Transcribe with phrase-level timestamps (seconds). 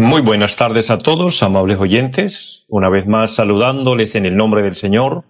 [0.00, 2.66] Muy buenas tardes a todos, amables oyentes.
[2.68, 5.24] Una vez más saludándoles en el nombre del Señor,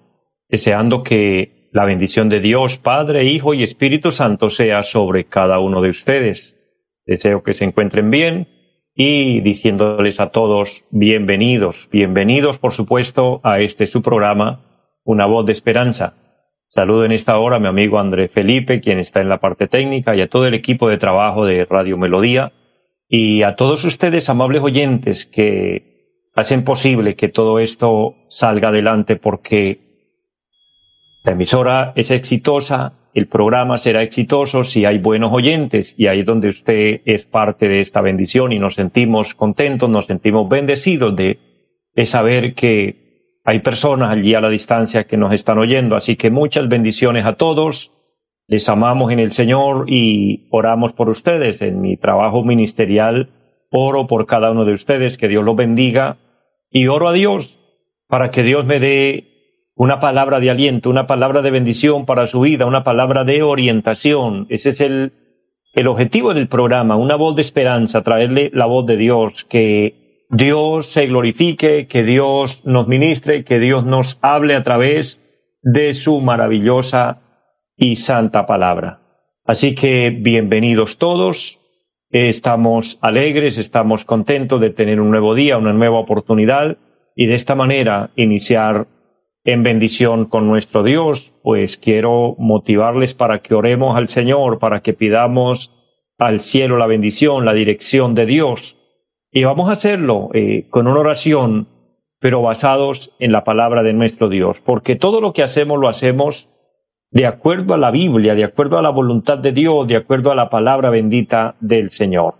[0.48, 5.82] deseando que la bendición de Dios, Padre, Hijo y Espíritu Santo sea sobre cada uno
[5.82, 6.56] de ustedes.
[7.04, 8.48] Deseo que se encuentren bien
[8.94, 14.62] y diciéndoles a todos bienvenidos, bienvenidos por supuesto a este su programa,
[15.04, 16.14] Una voz de esperanza.
[16.76, 20.14] Saludo en esta hora a mi amigo André Felipe, quien está en la parte técnica,
[20.14, 22.52] y a todo el equipo de trabajo de Radio Melodía
[23.08, 29.80] y a todos ustedes, amables oyentes, que hacen posible que todo esto salga adelante porque
[31.24, 36.26] la emisora es exitosa, el programa será exitoso si hay buenos oyentes y ahí es
[36.26, 41.38] donde usted es parte de esta bendición y nos sentimos contentos, nos sentimos bendecidos de,
[41.94, 43.05] de saber que
[43.46, 45.94] hay personas allí a la distancia que nos están oyendo.
[45.94, 47.92] Así que muchas bendiciones a todos
[48.48, 51.62] les amamos en el Señor y oramos por ustedes.
[51.62, 53.30] En mi trabajo ministerial
[53.70, 56.16] oro por cada uno de ustedes, que Dios los bendiga
[56.70, 57.56] y oro a Dios
[58.08, 59.28] para que Dios me dé
[59.76, 64.46] una palabra de aliento, una palabra de bendición para su vida, una palabra de orientación.
[64.48, 65.12] Ese es el,
[65.72, 70.86] el objetivo del programa, una voz de esperanza, traerle la voz de Dios, que Dios
[70.86, 75.22] se glorifique, que Dios nos ministre, que Dios nos hable a través
[75.62, 77.20] de su maravillosa
[77.76, 79.00] y santa palabra.
[79.44, 81.60] Así que bienvenidos todos,
[82.10, 86.78] estamos alegres, estamos contentos de tener un nuevo día, una nueva oportunidad
[87.14, 88.88] y de esta manera iniciar
[89.44, 94.92] en bendición con nuestro Dios, pues quiero motivarles para que oremos al Señor, para que
[94.92, 95.72] pidamos
[96.18, 98.76] al cielo la bendición, la dirección de Dios.
[99.36, 101.68] Y vamos a hacerlo eh, con una oración,
[102.20, 106.48] pero basados en la palabra de nuestro Dios, porque todo lo que hacemos lo hacemos
[107.10, 110.34] de acuerdo a la Biblia, de acuerdo a la voluntad de Dios, de acuerdo a
[110.34, 112.36] la palabra bendita del Señor.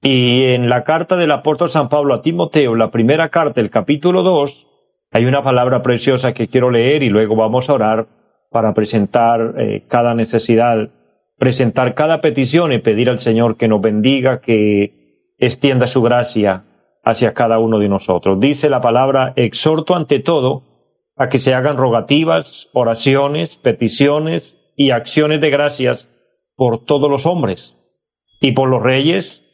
[0.00, 4.22] Y en la carta del apóstol San Pablo a Timoteo, la primera carta, el capítulo
[4.22, 4.66] 2,
[5.10, 8.06] hay una palabra preciosa que quiero leer y luego vamos a orar
[8.50, 10.88] para presentar eh, cada necesidad,
[11.36, 15.04] presentar cada petición y pedir al Señor que nos bendiga, que
[15.38, 16.64] extienda su gracia
[17.04, 18.40] hacia cada uno de nosotros.
[18.40, 20.62] Dice la palabra, exhorto ante todo
[21.16, 26.10] a que se hagan rogativas, oraciones, peticiones y acciones de gracias
[26.56, 27.78] por todos los hombres
[28.40, 29.44] y por los reyes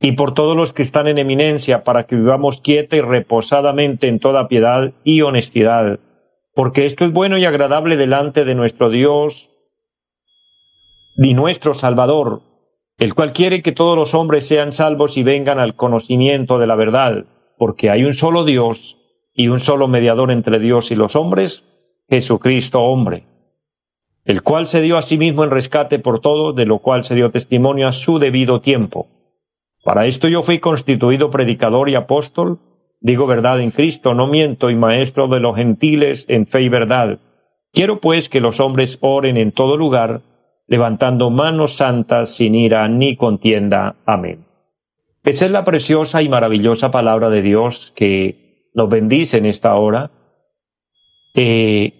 [0.00, 4.20] y por todos los que están en eminencia, para que vivamos quieta y reposadamente en
[4.20, 5.98] toda piedad y honestidad,
[6.54, 9.50] porque esto es bueno y agradable delante de nuestro Dios
[11.16, 12.42] y nuestro Salvador,
[12.98, 16.74] el cual quiere que todos los hombres sean salvos y vengan al conocimiento de la
[16.74, 17.26] verdad,
[17.56, 18.98] porque hay un solo Dios
[19.32, 21.64] y un solo mediador entre Dios y los hombres,
[22.08, 23.24] Jesucristo hombre,
[24.24, 27.14] el cual se dio a sí mismo en rescate por todo, de lo cual se
[27.14, 29.06] dio testimonio a su debido tiempo.
[29.84, 32.58] Para esto yo fui constituido predicador y apóstol,
[33.00, 37.20] digo verdad en Cristo, no miento, y maestro de los gentiles en fe y verdad.
[37.72, 40.22] Quiero pues que los hombres oren en todo lugar,
[40.68, 43.96] levantando manos santas sin ira ni contienda.
[44.06, 44.44] Amén.
[45.24, 50.10] Esa es la preciosa y maravillosa palabra de Dios que nos bendice en esta hora.
[51.34, 51.92] Eh,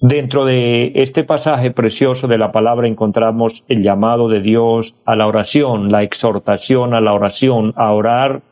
[0.00, 5.26] dentro de este pasaje precioso de la palabra encontramos el llamado de Dios a la
[5.26, 8.42] oración, la exhortación a la oración, a orar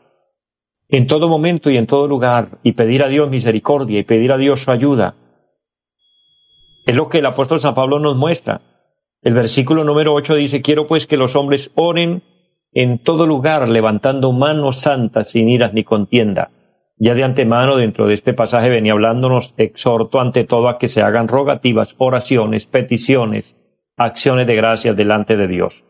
[0.89, 4.37] en todo momento y en todo lugar y pedir a Dios misericordia y pedir a
[4.37, 5.15] Dios su ayuda.
[6.85, 8.61] Es lo que el apóstol San Pablo nos muestra.
[9.23, 12.23] El versículo número 8 dice, quiero pues que los hombres oren
[12.71, 16.49] en todo lugar, levantando manos santas sin iras ni contienda
[16.97, 21.01] ya de antemano dentro de este pasaje venía hablándonos, exhorto ante todo a que se
[21.01, 23.57] hagan rogativas, oraciones, peticiones,
[23.97, 25.83] acciones de gracias delante de Dios.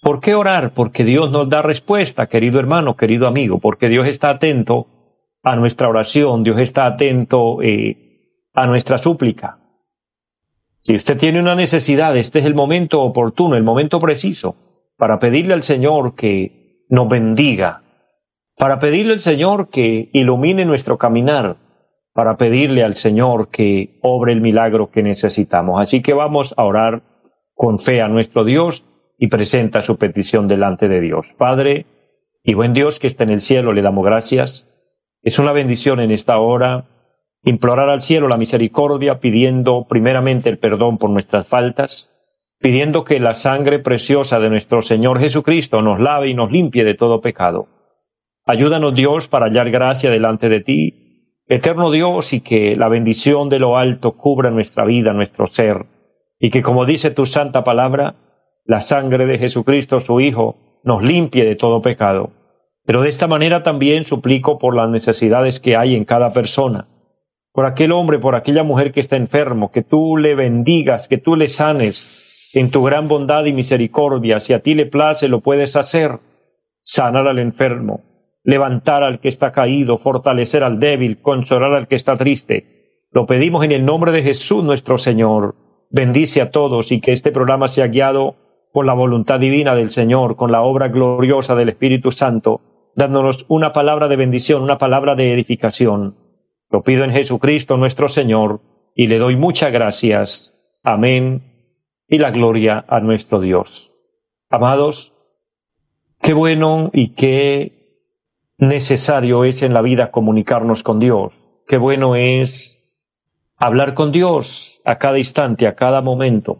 [0.00, 0.72] ¿Por qué orar?
[0.74, 4.86] Porque Dios nos da respuesta, querido hermano, querido amigo, porque Dios está atento
[5.42, 9.57] a nuestra oración, Dios está atento eh, a nuestra súplica.
[10.88, 14.56] Si usted tiene una necesidad, este es el momento oportuno, el momento preciso
[14.96, 17.82] para pedirle al Señor que nos bendiga,
[18.56, 21.58] para pedirle al Señor que ilumine nuestro caminar,
[22.14, 25.78] para pedirle al Señor que obre el milagro que necesitamos.
[25.78, 27.02] Así que vamos a orar
[27.52, 28.86] con fe a nuestro Dios
[29.18, 31.26] y presenta su petición delante de Dios.
[31.36, 31.84] Padre
[32.42, 34.66] y buen Dios que está en el cielo, le damos gracias.
[35.20, 36.86] Es una bendición en esta hora
[37.48, 42.12] implorar al cielo la misericordia, pidiendo primeramente el perdón por nuestras faltas,
[42.60, 46.94] pidiendo que la sangre preciosa de nuestro Señor Jesucristo nos lave y nos limpie de
[46.94, 47.68] todo pecado.
[48.44, 53.58] Ayúdanos Dios para hallar gracia delante de ti, eterno Dios, y que la bendición de
[53.58, 55.86] lo alto cubra nuestra vida, nuestro ser,
[56.38, 58.16] y que como dice tu santa palabra,
[58.64, 62.32] la sangre de Jesucristo, su Hijo, nos limpie de todo pecado.
[62.84, 66.88] Pero de esta manera también suplico por las necesidades que hay en cada persona,
[67.58, 71.34] por aquel hombre, por aquella mujer que está enfermo, que tú le bendigas, que tú
[71.34, 74.38] le sanes en tu gran bondad y misericordia.
[74.38, 76.20] Si a ti le place, lo puedes hacer.
[76.82, 78.04] Sanar al enfermo,
[78.44, 83.08] levantar al que está caído, fortalecer al débil, consolar al que está triste.
[83.10, 85.56] Lo pedimos en el nombre de Jesús nuestro Señor.
[85.90, 88.36] Bendice a todos y que este programa sea guiado
[88.72, 92.60] por la voluntad divina del Señor, con la obra gloriosa del Espíritu Santo,
[92.94, 96.27] dándonos una palabra de bendición, una palabra de edificación.
[96.70, 98.60] Lo pido en Jesucristo nuestro Señor
[98.94, 100.54] y le doy muchas gracias.
[100.82, 101.42] Amén.
[102.06, 103.92] Y la gloria a nuestro Dios.
[104.50, 105.14] Amados,
[106.20, 107.78] qué bueno y qué
[108.58, 111.32] necesario es en la vida comunicarnos con Dios.
[111.66, 112.82] Qué bueno es
[113.56, 116.58] hablar con Dios a cada instante, a cada momento,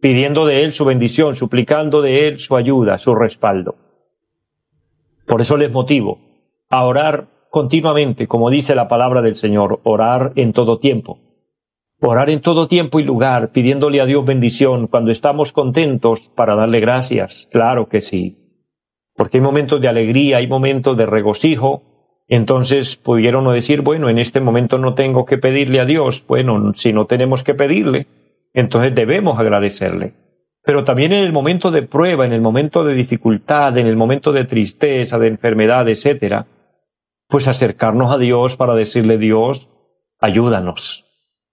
[0.00, 3.76] pidiendo de Él su bendición, suplicando de Él su ayuda, su respaldo.
[5.26, 6.18] Por eso les motivo
[6.68, 11.20] a orar continuamente, como dice la palabra del Señor, orar en todo tiempo.
[12.00, 16.80] Orar en todo tiempo y lugar, pidiéndole a Dios bendición cuando estamos contentos para darle
[16.80, 17.48] gracias.
[17.52, 18.38] Claro que sí.
[19.14, 21.84] Porque hay momentos de alegría, hay momentos de regocijo.
[22.26, 26.24] Entonces pudieron decir, bueno, en este momento no tengo que pedirle a Dios.
[26.26, 28.08] Bueno, si no tenemos que pedirle,
[28.52, 30.14] entonces debemos agradecerle.
[30.64, 34.32] Pero también en el momento de prueba, en el momento de dificultad, en el momento
[34.32, 36.48] de tristeza, de enfermedad, etcétera,
[37.28, 39.70] pues acercarnos a Dios para decirle Dios,
[40.20, 41.06] ayúdanos.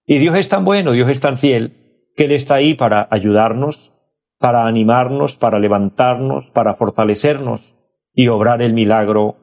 [0.06, 3.92] Y Dios es tan bueno, Dios es tan fiel, que Él está ahí para ayudarnos,
[4.38, 7.74] para animarnos, para levantarnos, para fortalecernos
[8.12, 9.36] y obrar el milagro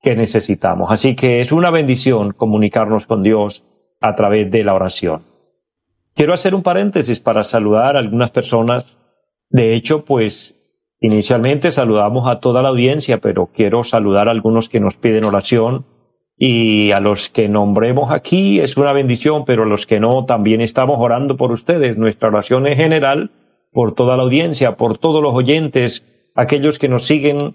[0.00, 0.90] que necesitamos.
[0.90, 3.64] Así que es una bendición comunicarnos con Dios
[4.00, 5.22] a través de la oración.
[6.14, 8.98] Quiero hacer un paréntesis para saludar a algunas personas.
[9.50, 10.57] De hecho, pues
[11.00, 15.86] Inicialmente saludamos a toda la audiencia, pero quiero saludar a algunos que nos piden oración
[16.36, 20.60] y a los que nombremos aquí es una bendición, pero a los que no también
[20.60, 21.96] estamos orando por ustedes.
[21.96, 23.30] Nuestra oración es general
[23.72, 26.04] por toda la audiencia, por todos los oyentes,
[26.34, 27.54] aquellos que nos siguen,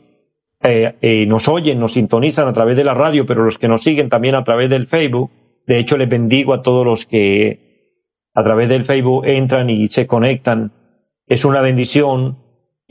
[0.62, 4.10] eh, nos oyen, nos sintonizan a través de la radio, pero los que nos siguen
[4.10, 5.32] también a través del Facebook.
[5.66, 8.00] De hecho, les bendigo a todos los que
[8.34, 10.72] a través del Facebook entran y se conectan.
[11.28, 12.43] Es una bendición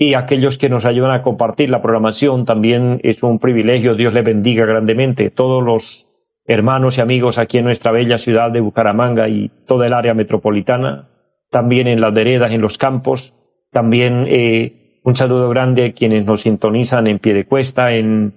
[0.03, 3.95] y aquellos que nos ayudan a compartir la programación también es un privilegio.
[3.95, 5.31] Dios les bendiga grandemente.
[5.31, 6.09] Todos los
[6.45, 11.09] hermanos y amigos aquí en nuestra bella ciudad de Bucaramanga y toda el área metropolitana,
[11.51, 13.33] también en las veredas, en los campos,
[13.71, 18.35] también eh, un saludo grande a quienes nos sintonizan en Piedecuesta, en,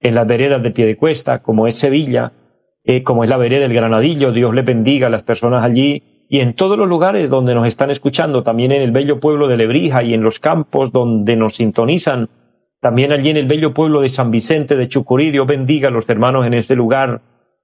[0.00, 2.32] en las veredas de Piedecuesta, como es Sevilla,
[2.84, 4.32] eh, como es la vereda del Granadillo.
[4.32, 7.90] Dios les bendiga a las personas allí y en todos los lugares donde nos están
[7.90, 12.28] escuchando, también en el bello pueblo de Lebrija y en los campos donde nos sintonizan,
[12.80, 16.08] también allí en el bello pueblo de San Vicente de Chucurí, Dios bendiga a los
[16.08, 17.20] hermanos en este lugar.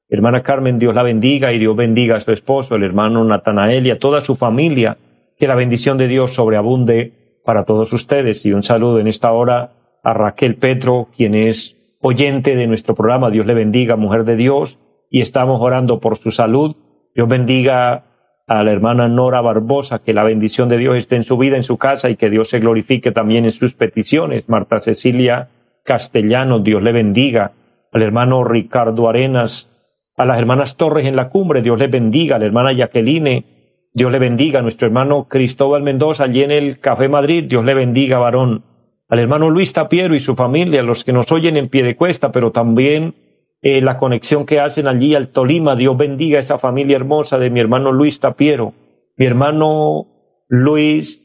[0.08, 3.90] Hermana Carmen, Dios la bendiga y Dios bendiga a su esposo, el hermano Natanael y
[3.90, 4.96] a toda su familia.
[5.38, 8.44] Que la bendición de Dios sobreabunde para todos ustedes.
[8.46, 13.30] Y un saludo en esta hora a Raquel Petro, quien es oyente de nuestro programa.
[13.30, 14.78] Dios le bendiga, mujer de Dios.
[15.10, 16.76] Y estamos orando por su salud.
[17.14, 18.04] Dios bendiga
[18.46, 21.62] a la hermana Nora Barbosa, que la bendición de Dios esté en su vida, en
[21.62, 24.48] su casa y que Dios se glorifique también en sus peticiones.
[24.48, 25.48] Marta Cecilia
[25.84, 27.52] Castellano, Dios le bendiga.
[27.92, 29.68] Al hermano Ricardo Arenas,
[30.16, 32.36] a las hermanas Torres en la cumbre, Dios le bendiga.
[32.36, 33.44] A la hermana Jacqueline,
[33.92, 34.60] Dios le bendiga.
[34.60, 38.64] A nuestro hermano Cristóbal Mendoza, allí en el Café Madrid, Dios le bendiga, varón.
[39.08, 41.96] Al hermano Luis Tapiero y su familia, a los que nos oyen en pie de
[41.96, 43.14] cuesta, pero también
[43.62, 45.76] eh, la conexión que hacen allí al Tolima.
[45.76, 48.74] Dios bendiga a esa familia hermosa de mi hermano Luis Tapiero,
[49.16, 50.06] mi hermano
[50.48, 51.22] Luis,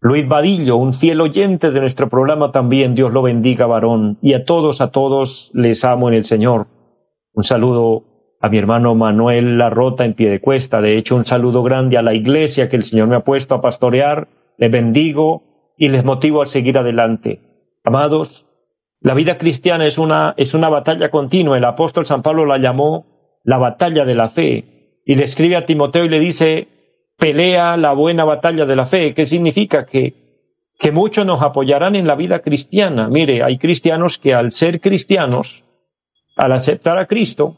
[0.00, 2.94] Luis Vadillo, un fiel oyente de nuestro programa también.
[2.94, 4.18] Dios lo bendiga, varón.
[4.22, 6.68] Y a todos, a todos les amo en el Señor.
[7.34, 8.04] Un saludo
[8.40, 10.80] a mi hermano Manuel Larrota en pie de cuesta.
[10.80, 13.60] De hecho, un saludo grande a la iglesia que el Señor me ha puesto a
[13.60, 14.28] pastorear.
[14.56, 15.42] Les bendigo
[15.76, 17.40] y les motivo a seguir adelante.
[17.84, 18.46] Amados,
[19.00, 21.56] la vida cristiana es una, es una batalla continua.
[21.56, 25.00] El apóstol San Pablo la llamó la batalla de la fe.
[25.04, 26.68] Y le escribe a Timoteo y le dice,
[27.16, 29.14] pelea la buena batalla de la fe.
[29.14, 29.86] ¿Qué significa?
[29.86, 30.26] Que
[30.78, 33.08] que muchos nos apoyarán en la vida cristiana.
[33.08, 35.64] Mire, hay cristianos que al ser cristianos,
[36.36, 37.56] al aceptar a Cristo,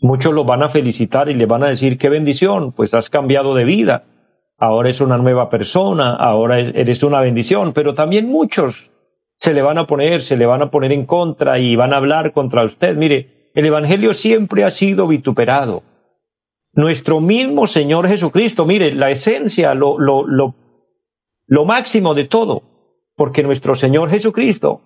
[0.00, 3.54] muchos los van a felicitar y le van a decir qué bendición, pues has cambiado
[3.54, 4.04] de vida,
[4.56, 8.89] ahora es una nueva persona, ahora eres una bendición, pero también muchos
[9.40, 11.96] se le van a poner, se le van a poner en contra y van a
[11.96, 12.94] hablar contra usted.
[12.94, 15.82] Mire, el Evangelio siempre ha sido vituperado.
[16.72, 20.54] Nuestro mismo Señor Jesucristo, mire, la esencia, lo, lo, lo
[21.50, 22.62] lo máximo de todo,
[23.16, 24.82] porque nuestro Señor Jesucristo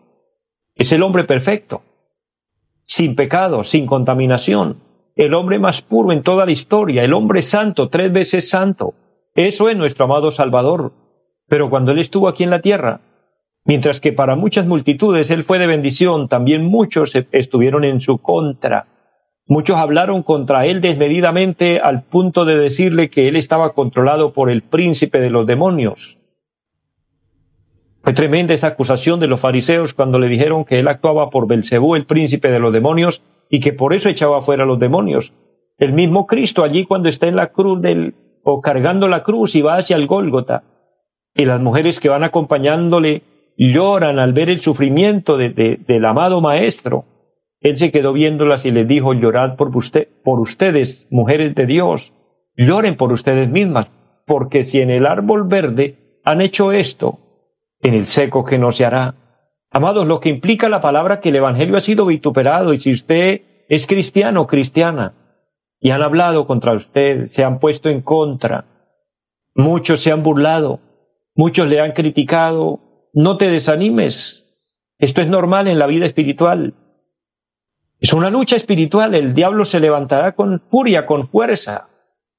[0.74, 1.82] es el hombre perfecto,
[2.84, 4.78] sin pecado, sin contaminación,
[5.14, 8.94] el hombre más puro en toda la historia, el hombre santo, tres veces santo.
[9.34, 10.92] Eso es nuestro amado Salvador.
[11.48, 13.02] Pero cuando Él estuvo aquí en la tierra,
[13.64, 18.86] mientras que para muchas multitudes Él fue de bendición, también muchos estuvieron en su contra.
[19.46, 24.62] Muchos hablaron contra Él desmedidamente al punto de decirle que Él estaba controlado por el
[24.62, 26.18] príncipe de los demonios.
[28.04, 31.94] Fue tremenda esa acusación de los fariseos cuando le dijeron que él actuaba por Belcebú,
[31.94, 35.32] el príncipe de los demonios, y que por eso echaba fuera a los demonios.
[35.78, 39.62] El mismo Cristo allí cuando está en la cruz del, o cargando la cruz y
[39.62, 40.64] va hacia el Gólgota,
[41.34, 43.22] y las mujeres que van acompañándole
[43.56, 47.04] lloran al ver el sufrimiento del amado Maestro.
[47.60, 49.70] Él se quedó viéndolas y les dijo, llorad por,
[50.22, 52.12] por ustedes, mujeres de Dios,
[52.56, 53.88] lloren por ustedes mismas,
[54.26, 57.18] porque si en el árbol verde han hecho esto,
[57.80, 59.14] en el seco que no se hará.
[59.70, 63.42] Amados, lo que implica la palabra que el Evangelio ha sido vituperado y si usted
[63.68, 65.14] es cristiano o cristiana
[65.80, 68.64] y han hablado contra usted, se han puesto en contra,
[69.54, 70.80] muchos se han burlado,
[71.34, 72.80] muchos le han criticado,
[73.14, 74.44] no te desanimes.
[74.98, 76.74] Esto es normal en la vida espiritual.
[78.00, 81.88] Es una lucha espiritual, el diablo se levantará con furia, con fuerza,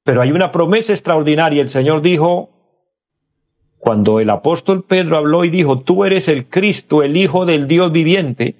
[0.03, 1.61] pero hay una promesa extraordinaria.
[1.61, 2.49] El Señor dijo,
[3.79, 7.91] cuando el apóstol Pedro habló y dijo, tú eres el Cristo, el Hijo del Dios
[7.91, 8.55] viviente,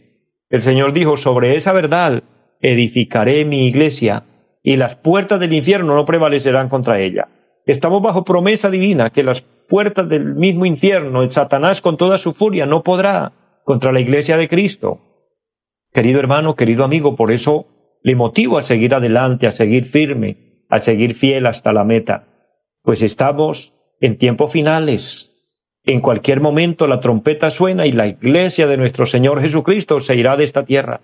[0.50, 2.24] el Señor dijo, sobre esa verdad
[2.62, 4.24] edificaré mi iglesia
[4.63, 7.27] y las puertas del infierno no prevalecerán contra ella.
[7.65, 12.34] Estamos bajo promesa divina que las puertas del mismo infierno, el Satanás con toda su
[12.34, 15.00] furia, no podrá contra la iglesia de Cristo.
[15.93, 17.67] Querido hermano, querido amigo, por eso
[18.03, 22.27] le motivo a seguir adelante, a seguir firme, a seguir fiel hasta la meta,
[22.84, 25.31] pues estamos en tiempos finales.
[25.84, 30.38] En cualquier momento la trompeta suena y la iglesia de nuestro Señor Jesucristo se irá
[30.38, 31.01] de esta tierra.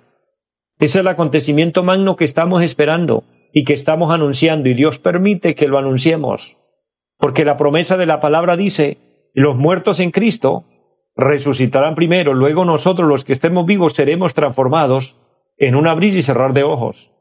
[0.79, 5.67] Es el acontecimiento magno que estamos esperando y que estamos anunciando y Dios permite que
[5.67, 6.57] lo anunciemos.
[7.21, 8.97] Porque la promesa de la palabra dice,
[9.35, 10.65] los muertos en Cristo
[11.15, 15.15] resucitarán primero, luego nosotros los que estemos vivos seremos transformados
[15.57, 17.11] en un abrir y cerrar de ojos.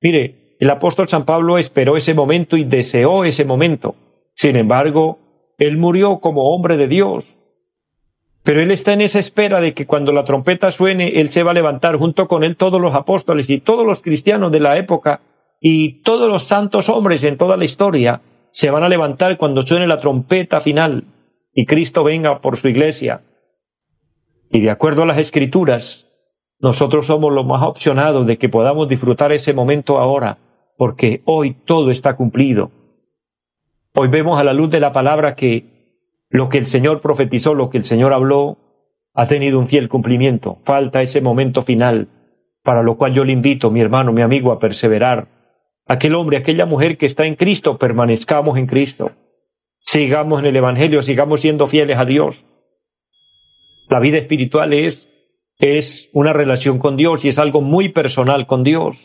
[0.00, 3.96] Mire, el apóstol San Pablo esperó ese momento y deseó ese momento.
[4.32, 5.18] Sin embargo,
[5.58, 7.24] él murió como hombre de Dios.
[8.44, 11.50] Pero él está en esa espera de que cuando la trompeta suene, él se va
[11.50, 15.20] a levantar junto con él todos los apóstoles y todos los cristianos de la época
[15.60, 18.20] y todos los santos hombres en toda la historia
[18.58, 21.04] se van a levantar cuando suene la trompeta final
[21.54, 23.20] y Cristo venga por su iglesia.
[24.50, 26.08] Y de acuerdo a las escrituras,
[26.58, 30.38] nosotros somos los más opcionados de que podamos disfrutar ese momento ahora,
[30.76, 32.72] porque hoy todo está cumplido.
[33.94, 35.94] Hoy vemos a la luz de la palabra que
[36.28, 38.58] lo que el Señor profetizó, lo que el Señor habló,
[39.14, 40.58] ha tenido un fiel cumplimiento.
[40.64, 42.08] Falta ese momento final,
[42.64, 45.37] para lo cual yo le invito, mi hermano, mi amigo, a perseverar.
[45.88, 49.12] Aquel hombre, aquella mujer que está en Cristo, permanezcamos en Cristo.
[49.80, 52.44] Sigamos en el Evangelio, sigamos siendo fieles a Dios.
[53.88, 55.08] La vida espiritual es,
[55.58, 58.98] es una relación con Dios y es algo muy personal con Dios.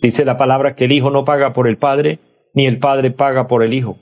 [0.00, 2.20] Dice la palabra que el Hijo no paga por el Padre,
[2.54, 3.98] ni el Padre paga por el Hijo.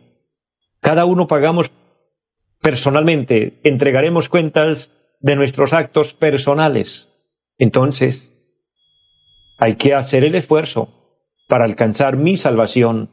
[0.81, 1.73] Cada uno pagamos
[2.61, 7.09] personalmente, entregaremos cuentas de nuestros actos personales.
[7.57, 8.35] Entonces,
[9.57, 10.96] hay que hacer el esfuerzo
[11.49, 13.11] para alcanzar mi salvación.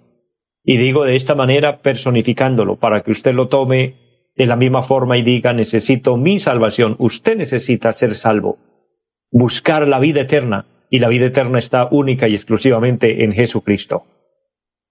[0.63, 3.95] Y digo de esta manera personificándolo, para que usted lo tome
[4.35, 6.95] de la misma forma y diga, necesito mi salvación.
[6.99, 8.57] Usted necesita ser salvo,
[9.31, 14.05] buscar la vida eterna, y la vida eterna está única y exclusivamente en Jesucristo.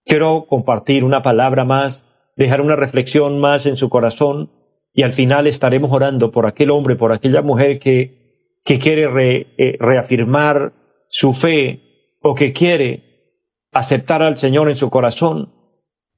[0.04, 2.04] Quiero compartir una palabra más,
[2.36, 4.50] dejar una reflexión más en su corazón
[4.92, 9.76] y al final estaremos orando por aquel hombre, por aquella mujer que, que quiere eh,
[9.78, 10.72] reafirmar
[11.08, 13.11] su fe o que quiere
[13.72, 15.52] aceptar al Señor en su corazón.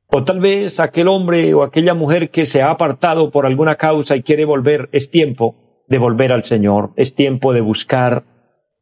[0.08, 4.16] O tal vez aquel hombre o aquella mujer que se ha apartado por alguna causa
[4.16, 5.56] y quiere volver, es tiempo
[5.88, 8.24] de volver al Señor, es tiempo de buscar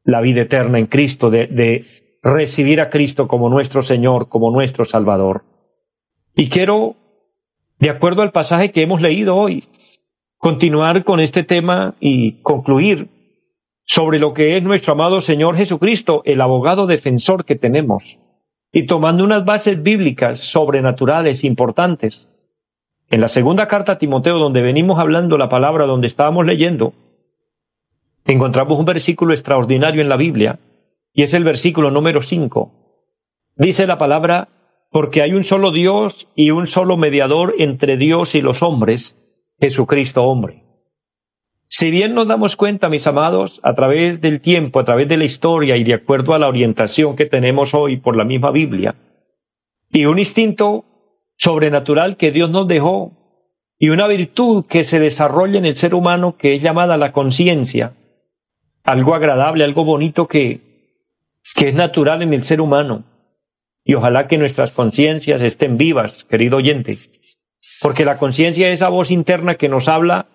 [0.05, 1.85] la vida eterna en Cristo, de,
[2.25, 5.43] recibir a Cristo como nuestro Señor, como nuestro Salvador.
[6.37, 6.95] Y quiero,
[7.81, 9.65] de acuerdo al pasaje que hemos leído hoy,
[10.39, 13.09] continuar con este tema y concluir
[13.85, 18.19] sobre lo que es nuestro amado Señor Jesucristo, el abogado defensor que tenemos,
[18.73, 22.29] y tomando unas bases bíblicas sobrenaturales importantes.
[23.11, 26.95] En la segunda carta a Timoteo, donde venimos hablando la palabra, donde estábamos leyendo,
[28.25, 30.59] encontramos un versículo extraordinario en la Biblia,
[31.13, 32.73] y es el versículo número 5.
[33.57, 34.49] Dice la palabra,
[34.91, 39.19] porque hay un solo Dios y un solo mediador entre Dios y los hombres,
[39.61, 40.62] Jesucristo hombre.
[41.75, 45.25] Si bien nos damos cuenta, mis amados, a través del tiempo, a través de la
[45.25, 48.95] historia y de acuerdo a la orientación que tenemos hoy por la misma Biblia,
[49.91, 50.85] y un instinto
[51.39, 53.13] sobrenatural que Dios nos dejó,
[53.79, 57.95] y una virtud que se desarrolla en el ser humano que es llamada la conciencia,
[58.85, 60.61] algo agradable, algo bonito que,
[61.57, 63.05] que es natural en el ser humano.
[63.83, 66.99] Y ojalá que nuestras conciencias estén vivas, querido oyente,
[67.81, 70.27] porque la conciencia es esa voz interna que nos habla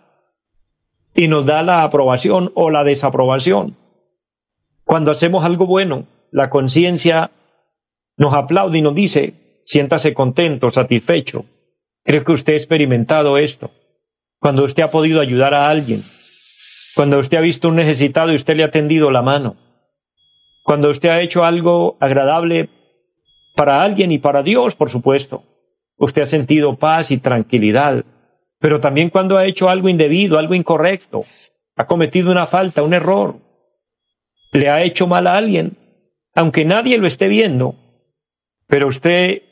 [1.17, 3.75] y nos da la aprobación o la desaprobación.
[4.85, 7.31] Cuando hacemos algo bueno, la conciencia
[8.17, 11.45] nos aplaude y nos dice, siéntase contento, satisfecho.
[12.03, 13.71] Creo que usted ha experimentado esto.
[14.39, 16.03] Cuando usted ha podido ayudar a alguien,
[16.95, 19.55] cuando usted ha visto un necesitado y usted le ha tendido la mano,
[20.63, 22.69] cuando usted ha hecho algo agradable
[23.55, 25.43] para alguien y para Dios, por supuesto.
[25.97, 28.05] Usted ha sentido paz y tranquilidad,
[28.67, 31.23] pero también cuando ha hecho algo indebido, algo incorrecto,
[31.77, 33.37] ha cometido una falta, un error,
[34.51, 35.77] le ha hecho mal a alguien,
[36.35, 37.75] aunque nadie lo esté viendo,
[38.67, 39.43] pero usted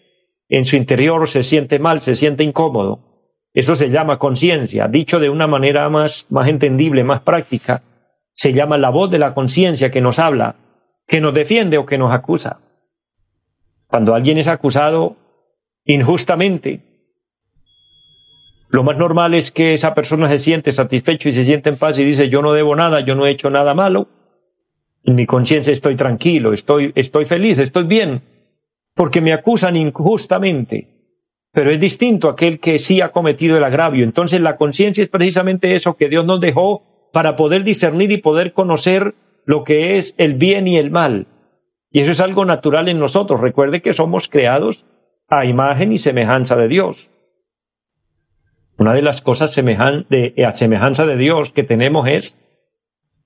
[0.49, 4.89] en su interior se siente mal, se siente incómodo, eso se llama conciencia.
[4.89, 7.83] Dicho de una manera más, más entendible, más práctica,
[8.33, 10.57] se llama la voz de la conciencia que nos habla,
[11.07, 12.59] que nos defiende o que nos acusa.
[13.87, 15.15] Cuando alguien es acusado
[15.85, 16.94] injustamente,
[18.75, 21.97] lo más normal es que esa persona se siente satisfecho y se siente en paz
[21.97, 24.07] y dice, yo no debo nada, yo no he hecho nada malo,
[25.03, 28.21] en mi conciencia estoy tranquilo, estoy, estoy feliz, estoy bien,
[28.93, 30.95] porque me acusan injustamente
[31.55, 34.03] pero es distinto aquel que sí ha cometido el agravio.
[34.03, 36.83] Entonces la conciencia es precisamente eso que Dios nos dejó
[37.13, 41.27] para poder discernir y poder conocer lo que es el bien y el mal.
[41.91, 43.39] Y eso es algo natural en nosotros.
[43.39, 44.85] Recuerde que somos creados
[45.29, 47.09] a imagen y semejanza de Dios.
[48.77, 52.35] Una de las cosas de, a semejanza de Dios que tenemos es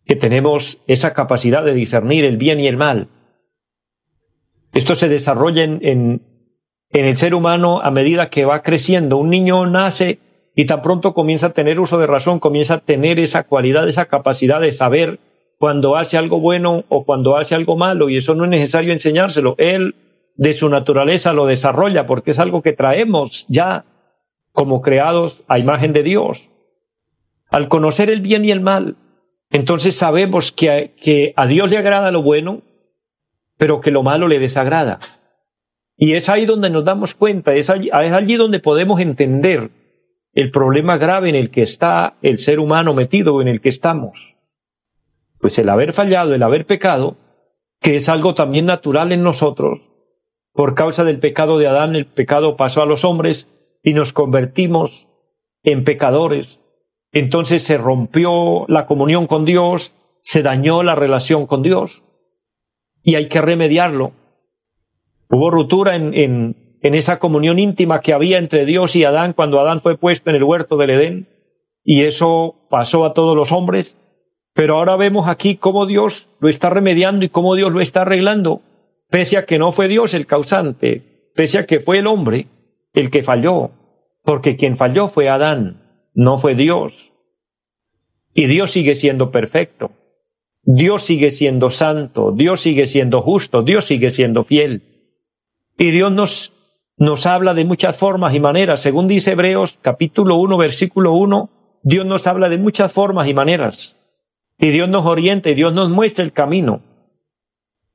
[0.05, 3.09] que tenemos esa capacidad de discernir el bien y el mal.
[4.73, 9.17] Esto se desarrolla en, en el ser humano a medida que va creciendo.
[9.17, 10.19] Un niño nace
[10.55, 14.05] y tan pronto comienza a tener uso de razón, comienza a tener esa cualidad, esa
[14.05, 15.19] capacidad de saber
[15.57, 19.55] cuando hace algo bueno o cuando hace algo malo, y eso no es necesario enseñárselo.
[19.57, 19.95] Él
[20.35, 23.83] de su naturaleza lo desarrolla porque es algo que traemos ya
[24.59, 26.49] como creados a imagen de Dios.
[27.49, 28.97] Al conocer el bien y el mal,
[29.51, 32.61] entonces sabemos que a Dios le agrada lo bueno,
[33.57, 34.99] pero que lo malo le desagrada.
[35.95, 39.71] Y es ahí donde nos damos cuenta, es allí, es allí donde podemos entender
[40.33, 44.35] el problema grave en el que está el ser humano metido, en el que estamos.
[45.39, 47.15] Pues el haber fallado, el haber pecado,
[47.79, 49.79] que es algo también natural en nosotros,
[50.51, 53.47] por causa del pecado de Adán, el pecado pasó a los hombres
[53.83, 55.07] y nos convertimos
[55.63, 56.63] en pecadores.
[57.11, 62.03] Entonces se rompió la comunión con Dios, se dañó la relación con Dios
[63.03, 64.11] y hay que remediarlo.
[65.29, 69.59] Hubo ruptura en, en, en esa comunión íntima que había entre Dios y Adán cuando
[69.59, 71.27] Adán fue puesto en el huerto del Edén,
[71.83, 73.97] y eso pasó a todos los hombres,
[74.53, 78.61] pero ahora vemos aquí cómo Dios lo está remediando y cómo Dios lo está arreglando,
[79.09, 82.47] pese a que no fue Dios el causante, pese a que fue el hombre
[82.99, 83.71] el que falló,
[84.23, 85.81] porque quien falló fue Adán,
[86.13, 87.13] no fue Dios.
[88.33, 89.91] Y Dios sigue siendo perfecto,
[90.63, 94.83] Dios sigue siendo santo, Dios sigue siendo justo, Dios sigue siendo fiel.
[95.77, 96.53] Y Dios nos,
[96.97, 98.81] nos habla de muchas formas y maneras.
[98.81, 101.49] Según dice Hebreos capítulo 1, versículo 1,
[101.83, 103.95] Dios nos habla de muchas formas y maneras.
[104.57, 106.81] Y Dios nos orienta y Dios nos muestra el camino.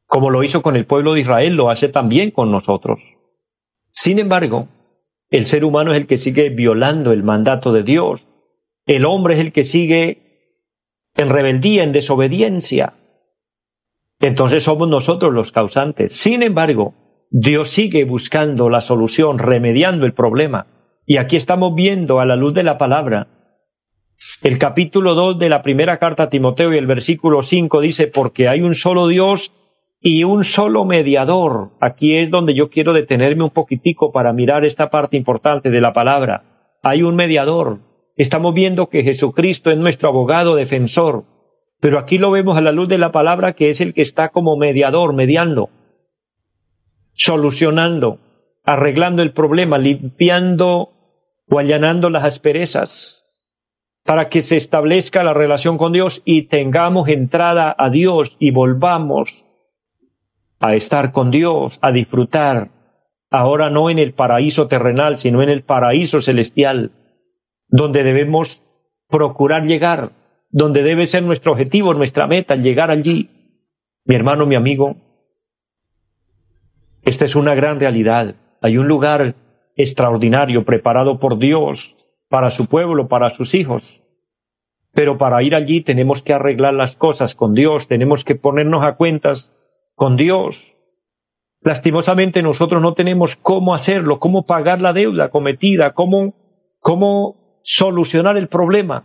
[0.07, 3.01] Como lo hizo con el pueblo de Israel, lo hace también con nosotros.
[3.91, 4.69] Sin embargo,
[5.35, 8.21] el ser humano es el que sigue violando el mandato de Dios.
[8.87, 10.61] El hombre es el que sigue
[11.17, 12.95] en rebeldía, en desobediencia.
[14.21, 16.15] Entonces somos nosotros los causantes.
[16.15, 16.95] Sin embargo,
[17.31, 20.69] Dios sigue buscando la solución, remediando el problema.
[21.05, 23.27] Y aquí estamos viendo a la luz de la palabra.
[24.45, 28.47] El capítulo 2 de la primera carta a Timoteo y el versículo 5 dice, porque
[28.47, 29.53] hay un solo Dios
[30.07, 31.71] y un solo mediador.
[31.81, 35.95] Aquí es donde yo quiero detenerme un poquitico para mirar esta parte importante de la
[35.95, 36.77] palabra.
[36.83, 37.79] Hay un mediador.
[38.15, 41.25] estamos viendo que Jesucristo es nuestro abogado defensor,
[41.81, 44.29] pero aquí lo vemos a la luz de la palabra que es el que está
[44.29, 45.71] como mediador, mediando,
[47.15, 48.19] solucionando,
[48.63, 50.91] arreglando el problema, limpiando
[51.49, 53.25] o allanando las asperezas
[54.05, 59.44] para que se establezca la relación con Dios y tengamos entrada a Dios y volvamos
[60.65, 62.71] a estar con Dios, a disfrutar,
[63.31, 66.93] ahora no en el paraíso terrenal, sino en el paraíso celestial,
[67.69, 68.63] donde debemos
[69.11, 70.13] procurar llegar,
[70.51, 73.29] donde debe ser nuestro objetivo, nuestra meta, llegar allí.
[74.07, 74.97] Mi hermano, mi amigo,
[77.03, 78.35] esta es una gran realidad.
[78.63, 79.35] Hay un lugar
[79.77, 81.95] extraordinario preparado por Dios
[82.31, 84.03] para su pueblo, para sus hijos.
[84.93, 88.95] Pero para ir allí tenemos que arreglar las cosas con Dios, tenemos que ponernos a
[88.97, 89.53] cuentas
[89.95, 90.75] con Dios.
[91.61, 96.35] Lastimosamente nosotros no tenemos cómo hacerlo, cómo pagar la deuda cometida, cómo,
[96.81, 99.05] cómo solucionar el problema.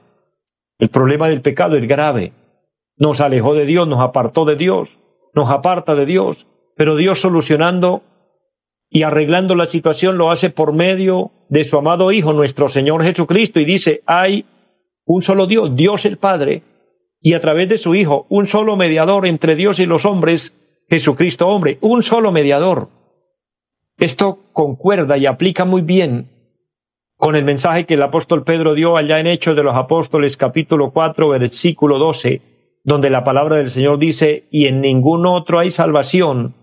[0.78, 2.34] El problema del pecado es grave.
[2.98, 5.00] Nos alejó de Dios, nos apartó de Dios,
[5.34, 8.04] nos aparta de Dios, pero Dios solucionando
[8.90, 13.60] y arreglando la situación lo hace por medio de su amado Hijo, nuestro Señor Jesucristo,
[13.60, 14.46] y dice, hay
[15.06, 16.64] un solo Dios, Dios el Padre,
[17.22, 20.56] y a través de su Hijo, un solo mediador entre Dios y los hombres,
[20.90, 22.90] Jesucristo hombre, un solo mediador.
[23.98, 26.30] Esto concuerda y aplica muy bien
[27.16, 30.92] con el mensaje que el apóstol Pedro dio allá en Hechos de los Apóstoles capítulo
[30.92, 32.42] 4 versículo 12,
[32.84, 36.56] donde la palabra del Señor dice, y en ningún otro hay salvación,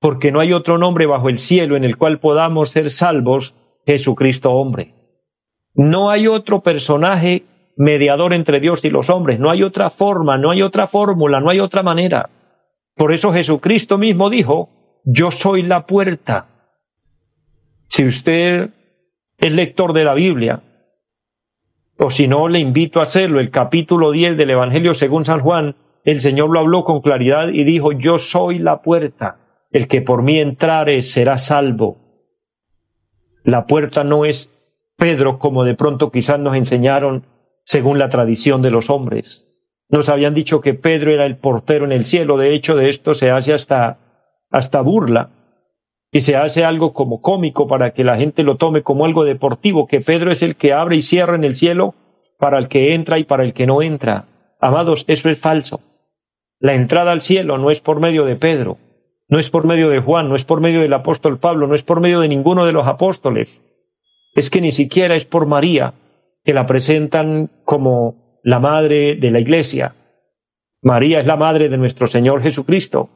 [0.00, 3.54] porque no hay otro nombre bajo el cielo en el cual podamos ser salvos,
[3.86, 4.94] Jesucristo hombre.
[5.74, 7.44] No hay otro personaje
[7.76, 11.50] mediador entre Dios y los hombres, no hay otra forma, no hay otra fórmula, no
[11.50, 12.28] hay otra manera.
[12.94, 16.48] Por eso Jesucristo mismo dijo, yo soy la puerta.
[17.86, 18.70] Si usted
[19.38, 20.62] es lector de la Biblia,
[21.98, 25.76] o si no, le invito a hacerlo, el capítulo 10 del Evangelio según San Juan,
[26.04, 29.38] el Señor lo habló con claridad y dijo, yo soy la puerta
[29.72, 31.96] el que por mí entrare será salvo.
[33.42, 34.50] La puerta no es
[34.96, 37.24] Pedro como de pronto quizás nos enseñaron
[37.64, 39.51] según la tradición de los hombres.
[39.92, 43.12] Nos habían dicho que Pedro era el portero en el cielo, de hecho de esto
[43.12, 43.98] se hace hasta,
[44.50, 45.28] hasta burla
[46.10, 49.86] y se hace algo como cómico para que la gente lo tome como algo deportivo,
[49.86, 51.94] que Pedro es el que abre y cierra en el cielo
[52.38, 54.24] para el que entra y para el que no entra.
[54.58, 55.80] Amados, eso es falso.
[56.58, 58.78] La entrada al cielo no es por medio de Pedro,
[59.28, 61.82] no es por medio de Juan, no es por medio del apóstol Pablo, no es
[61.82, 63.62] por medio de ninguno de los apóstoles.
[64.34, 65.92] Es que ni siquiera es por María,
[66.44, 69.94] que la presentan como la madre de la iglesia.
[70.82, 73.08] María es la madre de nuestro Señor Jesucristo,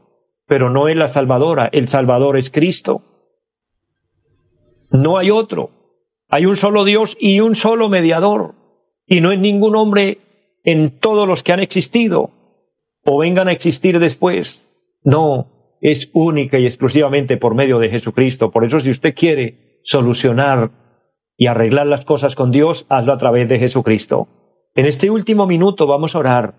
[0.46, 3.02] pero no es la salvadora, el Salvador es Cristo.
[4.90, 5.70] No hay otro.
[6.28, 8.54] Hay un solo Dios y un solo mediador.
[9.06, 10.18] Y no es ningún hombre
[10.64, 12.30] en todos los que han existido
[13.04, 14.66] o vengan a existir después.
[15.02, 18.50] No, es única y exclusivamente por medio de Jesucristo.
[18.50, 20.70] Por eso si usted quiere solucionar
[21.36, 24.28] y arreglar las cosas con Dios, hazlo a través de Jesucristo.
[24.76, 26.54] En este último minuto vamos a orar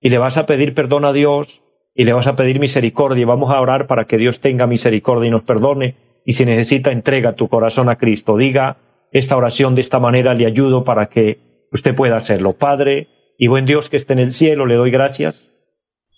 [0.00, 1.60] y le vas a pedir perdón a Dios
[1.92, 5.26] y le vas a pedir misericordia y vamos a orar para que Dios tenga misericordia
[5.26, 8.36] y nos perdone y si necesita entrega tu corazón a Cristo.
[8.36, 8.76] Diga
[9.10, 12.52] esta oración de esta manera, le ayudo para que usted pueda hacerlo.
[12.52, 15.52] Padre y buen Dios que esté en el cielo, le doy gracias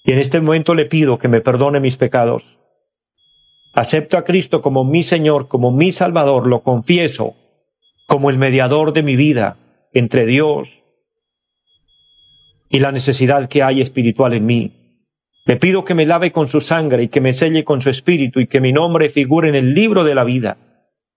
[0.04, 2.60] y en este momento le pido que me perdone mis pecados.
[3.72, 7.34] Acepto a Cristo como mi Señor, como mi Salvador, lo confieso
[8.06, 9.56] como el mediador de mi vida
[9.94, 10.79] entre Dios
[12.70, 14.72] y la necesidad que hay espiritual en mí.
[15.44, 18.38] Le pido que me lave con su sangre y que me selle con su espíritu
[18.40, 20.56] y que mi nombre figure en el libro de la vida.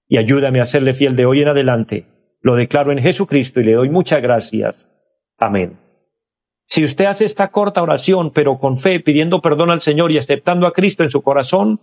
[0.07, 2.07] Y ayúdame a serle fiel de hoy en adelante.
[2.41, 4.91] Lo declaro en Jesucristo y le doy muchas gracias.
[5.37, 5.77] Amén.
[6.65, 10.65] Si usted hace esta corta oración, pero con fe, pidiendo perdón al Señor y aceptando
[10.65, 11.79] a Cristo en su corazón,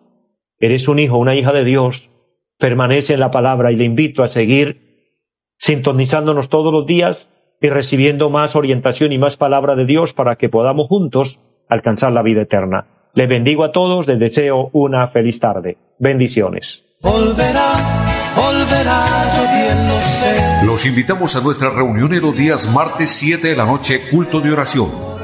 [0.59, 2.11] eres un hijo, una hija de Dios.
[2.59, 5.14] Permanece en la palabra y le invito a seguir
[5.56, 7.30] sintonizándonos todos los días
[7.61, 12.23] y recibiendo más orientación y más palabra de Dios para que podamos juntos alcanzar la
[12.23, 12.87] vida eterna.
[13.14, 15.77] Le bendigo a todos, les deseo una feliz tarde.
[15.99, 16.85] Bendiciones.
[20.64, 24.53] Los invitamos a nuestra reunión en los días martes 7 de la noche, culto de
[24.53, 25.19] oración.